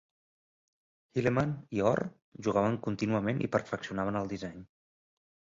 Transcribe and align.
Hilleman 1.17 1.53
i 1.79 1.83
Orr 1.89 2.01
jugaven 2.47 2.79
contínuament 2.89 3.45
i 3.49 3.51
perfeccionaven 3.57 4.21
el 4.23 4.33
disseny. 4.33 4.69